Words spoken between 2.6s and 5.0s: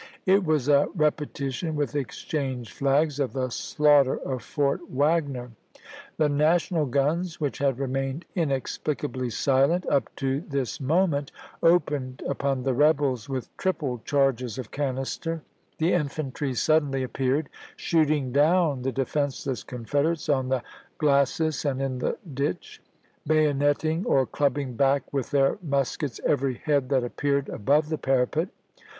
flags, of the slaughter of Fort